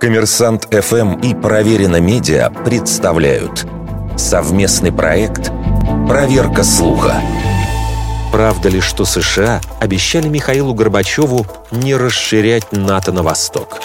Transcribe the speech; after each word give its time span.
Коммерсант 0.00 0.68
ФМ 0.72 1.14
и 1.20 1.34
Проверено 1.34 2.00
Медиа 2.00 2.50
представляют 2.50 3.66
совместный 4.16 4.92
проект 4.92 5.50
«Проверка 6.06 6.62
слуха». 6.62 7.20
Правда 8.30 8.68
ли, 8.68 8.80
что 8.80 9.04
США 9.04 9.60
обещали 9.80 10.28
Михаилу 10.28 10.74
Горбачеву 10.74 11.46
не 11.70 11.96
расширять 11.96 12.70
НАТО 12.72 13.10
на 13.10 13.22
восток? 13.22 13.80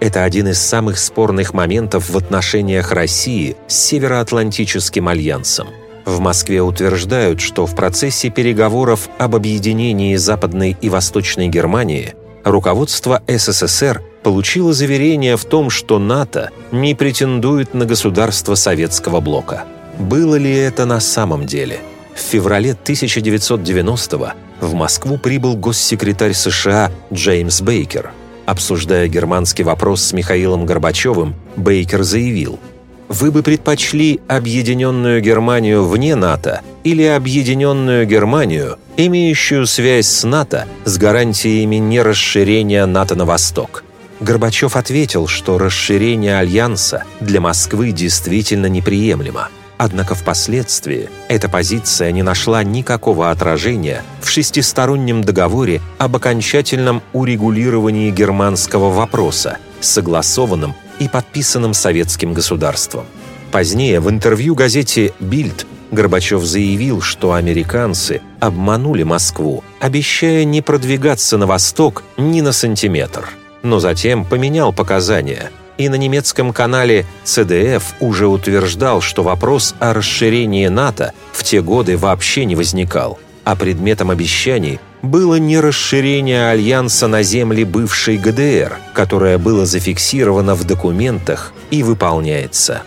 Это 0.00 0.24
один 0.24 0.48
из 0.48 0.58
самых 0.60 0.98
спорных 0.98 1.54
моментов 1.54 2.10
в 2.10 2.16
отношениях 2.18 2.92
России 2.92 3.56
с 3.68 3.74
Североатлантическим 3.74 5.08
альянсом. 5.08 5.68
В 6.04 6.20
Москве 6.20 6.62
утверждают, 6.62 7.40
что 7.40 7.64
в 7.64 7.74
процессе 7.74 8.28
переговоров 8.28 9.08
об 9.18 9.36
объединении 9.36 10.16
Западной 10.16 10.76
и 10.80 10.88
Восточной 10.88 11.48
Германии 11.48 12.14
руководство 12.50 13.22
СССР 13.26 14.02
получило 14.22 14.72
заверение 14.72 15.36
в 15.36 15.44
том, 15.44 15.70
что 15.70 15.98
НАТО 15.98 16.50
не 16.72 16.94
претендует 16.94 17.74
на 17.74 17.84
государство 17.84 18.54
советского 18.54 19.20
блока. 19.20 19.64
Было 19.98 20.36
ли 20.36 20.52
это 20.52 20.84
на 20.84 21.00
самом 21.00 21.46
деле? 21.46 21.80
В 22.14 22.20
феврале 22.20 22.76
1990-го 22.84 24.32
в 24.60 24.74
Москву 24.74 25.18
прибыл 25.18 25.56
госсекретарь 25.56 26.34
США 26.34 26.90
Джеймс 27.12 27.60
Бейкер. 27.60 28.12
Обсуждая 28.46 29.08
германский 29.08 29.62
вопрос 29.62 30.02
с 30.02 30.12
Михаилом 30.12 30.66
Горбачевым, 30.66 31.34
Бейкер 31.56 32.02
заявил– 32.02 32.58
вы 33.08 33.30
бы 33.30 33.42
предпочли 33.42 34.20
объединенную 34.28 35.20
Германию 35.20 35.86
вне 35.86 36.14
НАТО 36.14 36.60
или 36.84 37.02
объединенную 37.04 38.06
Германию, 38.06 38.78
имеющую 38.96 39.66
связь 39.66 40.06
с 40.06 40.24
НАТО 40.24 40.66
с 40.84 40.98
гарантиями 40.98 41.76
нерасширения 41.76 42.86
НАТО 42.86 43.14
на 43.14 43.24
восток? 43.24 43.84
Горбачев 44.20 44.76
ответил, 44.76 45.26
что 45.26 45.58
расширение 45.58 46.38
Альянса 46.38 47.04
для 47.20 47.40
Москвы 47.40 47.92
действительно 47.92 48.66
неприемлемо. 48.66 49.48
Однако 49.78 50.16
впоследствии 50.16 51.08
эта 51.28 51.48
позиция 51.48 52.10
не 52.10 52.24
нашла 52.24 52.64
никакого 52.64 53.30
отражения 53.30 54.02
в 54.20 54.28
шестистороннем 54.28 55.22
договоре 55.22 55.80
об 55.98 56.16
окончательном 56.16 57.00
урегулировании 57.12 58.10
германского 58.10 58.90
вопроса, 58.90 59.58
согласованном 59.80 60.74
и 60.98 61.08
подписанном 61.08 61.74
советским 61.74 62.32
государством. 62.32 63.06
Позднее 63.50 64.00
в 64.00 64.10
интервью 64.10 64.54
газете 64.54 65.12
«Бильд» 65.20 65.66
Горбачев 65.90 66.44
заявил, 66.44 67.00
что 67.00 67.32
американцы 67.32 68.20
обманули 68.40 69.04
Москву, 69.04 69.64
обещая 69.80 70.44
не 70.44 70.60
продвигаться 70.60 71.38
на 71.38 71.46
восток 71.46 72.04
ни 72.18 72.42
на 72.42 72.52
сантиметр. 72.52 73.30
Но 73.62 73.80
затем 73.80 74.24
поменял 74.24 74.72
показания– 74.72 75.50
и 75.78 75.88
на 75.88 75.94
немецком 75.94 76.52
канале 76.52 77.06
CDF 77.24 77.82
уже 78.00 78.26
утверждал, 78.26 79.00
что 79.00 79.22
вопрос 79.22 79.74
о 79.78 79.94
расширении 79.94 80.66
НАТО 80.66 81.12
в 81.32 81.44
те 81.44 81.62
годы 81.62 81.96
вообще 81.96 82.44
не 82.44 82.56
возникал, 82.56 83.18
а 83.48 83.56
предметом 83.56 84.10
обещаний 84.10 84.78
было 85.00 85.36
не 85.36 85.58
расширение 85.58 86.50
альянса 86.50 87.06
на 87.06 87.22
земли 87.22 87.64
бывшей 87.64 88.18
ГДР, 88.18 88.76
которое 88.92 89.38
было 89.38 89.64
зафиксировано 89.64 90.54
в 90.54 90.64
документах 90.64 91.54
и 91.70 91.82
выполняется. 91.82 92.82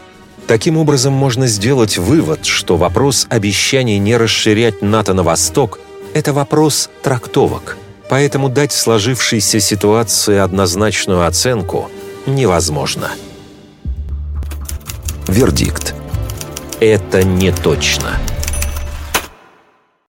Таким 0.46 0.78
образом, 0.78 1.14
можно 1.14 1.48
сделать 1.48 1.98
вывод, 1.98 2.46
что 2.46 2.78
вопрос 2.78 3.26
обещаний 3.32 3.98
не 3.98 4.16
расширять 4.16 4.84
НАТО 4.84 5.16
на 5.16 5.24
восток– 5.24 5.80
это 6.14 6.32
вопрос 6.32 6.92
трактовок. 7.02 7.78
Поэтому 8.08 8.48
дать 8.48 8.72
сложившейся 8.72 9.60
ситуации 9.60 10.38
однозначную 10.38 11.26
оценку– 11.26 11.90
невозможно. 12.28 13.10
Вердикт. 15.28 15.96
Это 16.80 17.24
не 17.24 17.52
точно. 17.52 18.20